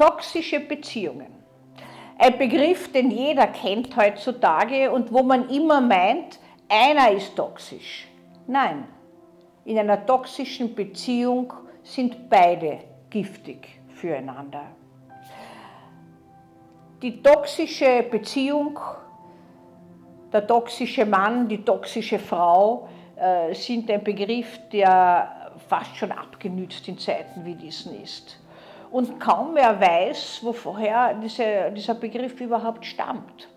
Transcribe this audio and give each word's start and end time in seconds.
Toxische 0.00 0.60
Beziehungen. 0.60 1.26
Ein 2.16 2.38
Begriff, 2.38 2.90
den 2.90 3.10
jeder 3.10 3.48
kennt 3.48 3.94
heutzutage 3.98 4.90
und 4.90 5.12
wo 5.12 5.22
man 5.22 5.50
immer 5.50 5.82
meint, 5.82 6.38
einer 6.70 7.10
ist 7.10 7.36
toxisch. 7.36 8.08
Nein, 8.46 8.88
in 9.66 9.78
einer 9.78 10.06
toxischen 10.06 10.74
Beziehung 10.74 11.52
sind 11.82 12.30
beide 12.30 12.78
giftig 13.10 13.78
füreinander. 13.90 14.68
Die 17.02 17.22
toxische 17.22 18.02
Beziehung, 18.10 18.78
der 20.32 20.46
toxische 20.46 21.04
Mann, 21.04 21.46
die 21.46 21.62
toxische 21.62 22.18
Frau 22.18 22.88
äh, 23.16 23.52
sind 23.52 23.90
ein 23.90 24.02
Begriff, 24.02 24.60
der 24.72 25.52
fast 25.68 25.94
schon 25.94 26.10
abgenützt 26.10 26.88
in 26.88 26.96
Zeiten 26.96 27.44
wie 27.44 27.54
diesen 27.54 28.02
ist. 28.02 28.40
Und 28.90 29.20
kaum 29.20 29.54
wer 29.54 29.80
weiß, 29.80 30.40
woher 30.42 31.14
diese, 31.14 31.70
dieser 31.74 31.94
Begriff 31.94 32.40
überhaupt 32.40 32.84
stammt. 32.84 33.48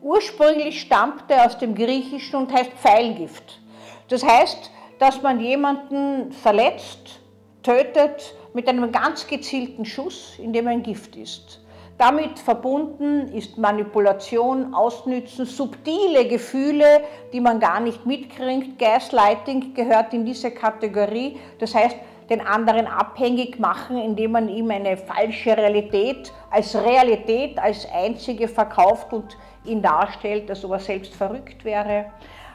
Ursprünglich 0.00 0.80
stammt 0.80 1.24
er 1.28 1.46
aus 1.46 1.58
dem 1.58 1.74
Griechischen 1.74 2.36
und 2.36 2.52
heißt 2.52 2.72
Pfeilgift. 2.72 3.60
Das 4.08 4.24
heißt, 4.24 4.70
dass 4.98 5.22
man 5.22 5.40
jemanden 5.40 6.32
verletzt, 6.32 7.20
tötet 7.62 8.34
mit 8.54 8.68
einem 8.68 8.90
ganz 8.92 9.26
gezielten 9.26 9.84
Schuss, 9.84 10.38
in 10.38 10.52
dem 10.52 10.66
ein 10.68 10.82
Gift 10.82 11.16
ist. 11.16 11.60
Damit 11.98 12.38
verbunden 12.38 13.28
ist 13.34 13.58
Manipulation, 13.58 14.72
Ausnützen, 14.72 15.44
subtile 15.44 16.26
Gefühle, 16.26 17.02
die 17.30 17.40
man 17.40 17.60
gar 17.60 17.78
nicht 17.78 18.06
mitkriegt. 18.06 18.78
Gaslighting 18.78 19.74
gehört 19.74 20.14
in 20.14 20.24
diese 20.24 20.50
Kategorie. 20.50 21.38
Das 21.58 21.74
heißt, 21.74 21.96
den 22.30 22.40
anderen 22.40 22.86
abhängig 22.86 23.58
machen, 23.58 23.98
indem 23.98 24.32
man 24.32 24.48
ihm 24.48 24.70
eine 24.70 24.96
falsche 24.96 25.56
Realität 25.56 26.32
als 26.50 26.74
Realität, 26.74 27.58
als 27.58 27.86
einzige 27.92 28.46
verkauft 28.46 29.12
und 29.12 29.36
ihn 29.64 29.82
darstellt, 29.82 30.48
als 30.48 30.64
ob 30.64 30.72
er 30.72 30.78
selbst 30.78 31.14
verrückt 31.14 31.64
wäre. 31.64 32.06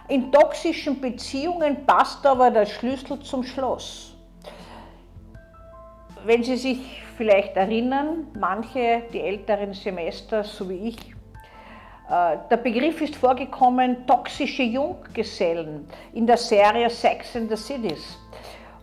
In 0.08 0.32
toxischen 0.32 1.02
Beziehungen 1.02 1.86
passt 1.86 2.26
aber 2.26 2.52
der 2.52 2.66
Schlüssel 2.66 3.20
zum 3.20 3.44
Schloss. 3.44 4.16
Wenn 6.26 6.44
Sie 6.44 6.58
sich 6.58 7.04
vielleicht 7.18 7.56
erinnern, 7.56 8.28
manche, 8.40 9.04
die 9.12 9.22
älteren 9.22 9.74
Semester, 9.74 10.44
so 10.44 10.70
wie 10.70 10.90
ich, 10.90 10.98
äh, 12.10 12.38
der 12.50 12.58
Begriff 12.58 13.02
ist 13.02 13.16
vorgekommen, 13.16 14.06
toxische 14.08 14.64
Junggesellen 14.64 15.88
in 16.14 16.26
der 16.28 16.38
Serie 16.38 16.90
Sex 16.90 17.36
and 17.36 17.50
the 17.50 17.58
Cities. 17.58 18.18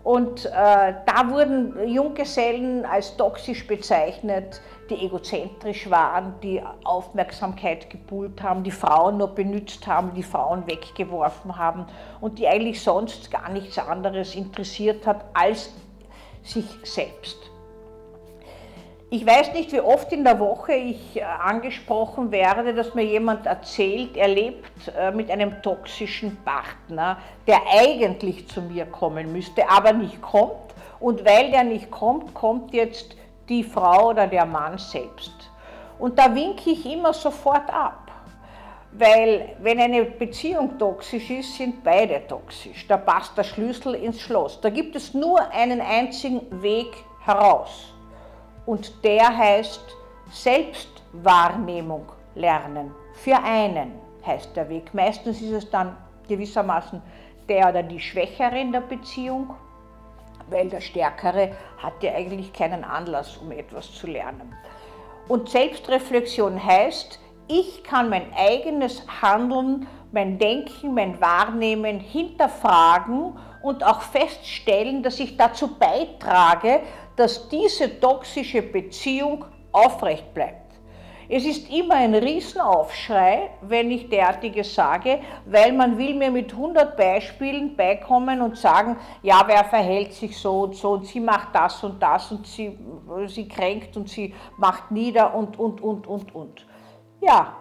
Und 0.05 0.47
äh, 0.47 0.50
da 0.50 1.31
wurden 1.31 1.89
Junggesellen 1.89 2.84
als 2.84 3.17
toxisch 3.17 3.67
bezeichnet, 3.67 4.61
die 4.91 5.06
egozentrisch 5.06 5.89
waren, 5.89 6.34
die 6.42 6.61
Aufmerksamkeit 6.83 7.89
gepult 7.89 8.42
haben, 8.42 8.64
die 8.64 8.72
Frauen 8.72 9.19
nur 9.19 9.28
benützt 9.28 9.86
haben, 9.86 10.12
die 10.14 10.25
Frauen 10.25 10.67
weggeworfen 10.67 11.56
haben 11.56 11.86
und 12.20 12.41
die 12.41 12.48
eigentlich 12.48 12.83
sonst 12.83 13.31
gar 13.31 13.48
nichts 13.50 13.78
anderes 13.78 14.34
interessiert 14.34 15.06
hat 15.06 15.25
als 15.34 15.72
sich 16.42 16.66
selbst. 16.83 17.52
Ich 19.14 19.27
weiß 19.27 19.52
nicht, 19.52 19.70
wie 19.72 19.80
oft 19.82 20.10
in 20.10 20.24
der 20.24 20.41
Woche 20.41 20.72
ich 20.72 21.18
äh, 21.18 21.22
angesprochen 21.22 22.30
werde, 22.30 22.72
dass 22.72 22.94
mir 22.94 23.05
jemand 23.05 23.44
erzählt, 23.44 24.16
er 24.16 24.28
lebt 24.28 24.88
äh, 24.96 25.10
mit 25.10 25.30
einem 25.30 25.60
toxischen 25.60 26.38
Partner, 26.46 27.19
der 27.46 27.60
eigentlich 27.70 28.48
zu 28.48 28.62
mir 28.62 28.86
kommen 28.86 29.30
müsste, 29.30 29.69
aber 29.69 29.92
nicht 29.92 30.22
kommt. 30.22 30.72
Und 30.98 31.27
weil 31.27 31.50
der 31.50 31.62
nicht 31.62 31.91
kommt, 31.91 32.32
kommt 32.32 32.72
jetzt 32.72 33.14
die 33.50 33.62
Frau 33.62 34.09
oder 34.12 34.26
der 34.26 34.47
Mann 34.47 34.78
selbst. 34.78 35.34
Und 35.98 36.19
da 36.19 36.34
winke 36.34 36.70
ich 36.70 36.87
immer 36.87 37.12
sofort 37.12 37.69
ab. 37.69 38.10
Weil 38.92 39.56
wenn 39.60 39.78
eine 39.78 40.04
Beziehung 40.04 40.78
toxisch 40.78 41.28
ist, 41.28 41.54
sind 41.54 41.84
beide 41.84 42.26
toxisch. 42.26 42.88
Da 42.88 42.97
passt 42.97 43.37
der 43.37 43.44
Schlüssel 43.44 43.94
ins 43.94 44.22
Schloss. 44.22 44.58
Da 44.58 44.70
gibt 44.70 44.97
es 44.97 45.12
nur 45.12 45.38
einen 45.50 45.82
einzigen 45.82 46.62
Weg 46.62 46.94
heraus. 47.26 47.92
Und 48.67 49.05
der 49.05 49.37
heißt 49.37 49.84
Selbstwahrnehmung 50.31 52.06
lernen. 52.34 52.93
Für 53.15 53.39
einen 53.43 53.93
heißt 54.25 54.56
der 54.56 54.69
Weg. 54.69 54.95
Meistens 54.95 55.41
ist 55.41 55.53
es 55.53 55.71
dann 55.71 55.97
gewissermaßen 56.28 57.03
der 57.49 57.69
oder 57.69 57.83
die 57.83 58.00
Schwächere 58.00 58.59
in 58.59 58.73
der 58.73 58.81
Beziehung, 58.81 59.55
weil 60.49 60.69
der 60.69 60.81
Stärkere 60.81 61.53
hat 61.78 62.03
ja 62.03 62.12
eigentlich 62.15 62.53
keinen 62.53 62.84
Anlass, 62.84 63.37
um 63.37 63.50
etwas 63.50 63.93
zu 63.93 64.06
lernen. 64.06 64.55
Und 65.29 65.49
Selbstreflexion 65.49 66.65
heißt, 66.65 67.19
ich 67.49 67.83
kann 67.84 68.09
mein 68.09 68.33
eigenes 68.34 69.05
Handeln, 69.21 69.87
mein 70.12 70.39
Denken, 70.39 70.94
mein 70.94 71.21
Wahrnehmen 71.21 72.00
hinterfragen 72.00 73.37
und 73.62 73.84
auch 73.84 74.03
feststellen, 74.03 75.03
dass 75.03 75.19
ich 75.21 75.37
dazu 75.37 75.77
beitrage, 75.77 76.81
dass 77.17 77.49
diese 77.49 78.00
toxische 78.00 78.62
Beziehung 78.62 79.45
aufrecht 79.73 80.33
bleibt. 80.34 80.62
Es 81.34 81.47
ist 81.47 81.71
immer 81.73 81.95
ein 81.95 82.15
Riesenaufschrei, 82.15 83.50
wenn 83.62 83.91
ich 83.91 84.09
derartiges 84.11 84.75
sage, 84.75 85.21
weil 85.47 85.73
man 85.73 85.97
will 85.97 86.15
mir 86.15 86.31
mit 86.31 86.53
100 86.53 86.95
Beispielen 86.95 87.75
beikommen 87.75 88.43
und 88.43 88.59
sagen, 88.59 88.99
ja, 89.23 89.43
wer 89.47 89.65
verhält 89.65 90.12
sich 90.12 90.37
so 90.37 90.65
und 90.65 90.75
so 90.77 90.91
und 90.91 91.06
sie 91.06 91.21
macht 91.21 91.55
das 91.55 91.83
und 91.84 92.03
das 92.03 92.31
und 92.31 92.47
sie, 92.47 92.78
sie 93.29 93.49
kränkt 93.49 93.97
und 93.97 94.11
sie 94.11 94.34
macht 94.59 94.91
nieder 94.91 95.34
und, 95.34 95.59
und, 95.59 95.81
und, 95.81 96.06
und, 96.06 96.34
und. 96.34 96.67
Ja, 97.23 97.56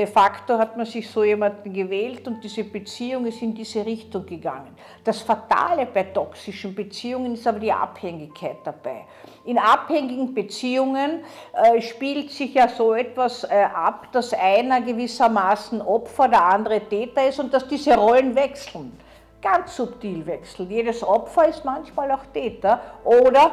de 0.00 0.06
facto 0.06 0.56
hat 0.56 0.76
man 0.78 0.86
sich 0.86 1.10
so 1.10 1.22
jemanden 1.22 1.70
gewählt 1.72 2.26
und 2.26 2.42
diese 2.42 2.64
Beziehung 2.64 3.26
ist 3.26 3.42
in 3.42 3.54
diese 3.54 3.84
Richtung 3.84 4.24
gegangen. 4.24 4.74
Das 5.04 5.20
Fatale 5.20 5.86
bei 5.86 6.04
toxischen 6.04 6.74
Beziehungen 6.74 7.34
ist 7.34 7.46
aber 7.46 7.58
die 7.58 7.70
Abhängigkeit 7.70 8.56
dabei. 8.64 9.04
In 9.44 9.58
abhängigen 9.58 10.32
Beziehungen 10.32 11.22
äh, 11.52 11.82
spielt 11.82 12.30
sich 12.30 12.54
ja 12.54 12.68
so 12.68 12.94
etwas 12.94 13.44
äh, 13.44 13.66
ab, 13.74 14.08
dass 14.12 14.32
einer 14.32 14.80
gewissermaßen 14.80 15.82
Opfer, 15.82 16.28
der 16.28 16.44
andere 16.46 16.80
Täter 16.80 17.28
ist 17.28 17.38
und 17.38 17.52
dass 17.52 17.68
diese 17.68 17.94
Rollen 17.94 18.34
wechseln 18.34 18.98
ganz 19.42 19.76
subtil 19.76 20.26
wechseln. 20.26 20.70
Jedes 20.70 21.02
Opfer 21.02 21.48
ist 21.48 21.64
manchmal 21.64 22.10
auch 22.12 22.24
Täter 22.32 22.80
oder 23.04 23.52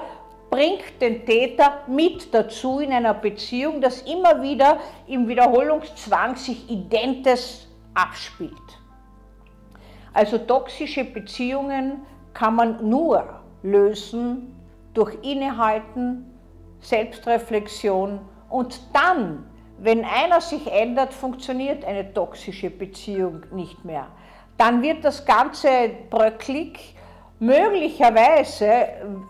bringt 0.50 1.02
den 1.02 1.26
Täter 1.26 1.80
mit 1.88 2.34
dazu 2.34 2.80
in 2.80 2.92
einer 2.92 3.14
Beziehung, 3.14 3.82
dass 3.82 4.02
immer 4.02 4.42
wieder 4.42 4.80
im 5.08 5.28
Wiederholungszwang 5.28 6.36
sich 6.36 6.70
Identes 6.70 7.68
abspielt. 7.94 8.54
Also 10.14 10.38
toxische 10.38 11.04
Beziehungen 11.04 12.06
kann 12.34 12.56
man 12.56 12.90
nur 12.90 13.42
lösen 13.62 14.56
durch 14.94 15.16
Innehalten, 15.24 16.26
Selbstreflexion 16.80 18.20
und 18.50 18.80
dann, 18.94 19.46
wenn 19.80 20.06
einer 20.06 20.42
sich 20.42 20.72
ändert, 20.72 21.14
funktioniert 21.14 21.86
eine 21.86 22.14
toxische 22.14 22.70
Beziehung 22.70 23.42
nicht 23.52 23.84
mehr. 23.86 24.08
Dann 24.58 24.82
wird 24.82 25.04
das 25.04 25.26
Ganze 25.26 25.70
bröcklig, 26.10 26.96
Möglicherweise 27.40 28.88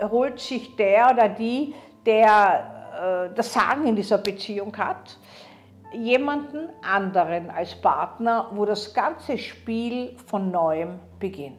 holt 0.10 0.40
sich 0.40 0.76
der 0.76 1.12
oder 1.12 1.30
die, 1.30 1.76
der 2.06 3.30
äh, 3.30 3.36
das 3.36 3.52
Sagen 3.52 3.86
in 3.88 3.96
dieser 3.96 4.18
Beziehung 4.18 4.76
hat, 4.78 5.18
jemanden 5.94 6.70
anderen 6.82 7.50
als 7.50 7.76
Partner, 7.76 8.50
wo 8.54 8.66
das 8.66 8.94
ganze 8.94 9.38
Spiel 9.38 10.16
von 10.26 10.52
neuem 10.52 11.00
beginnt. 11.20 11.58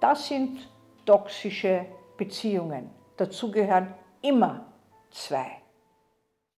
Das 0.00 0.26
sind 0.28 0.68
toxische 1.06 1.86
Beziehungen. 2.16 2.90
Dazu 3.16 3.50
gehören 3.50 3.94
immer 4.20 4.66
zwei. 5.10 5.63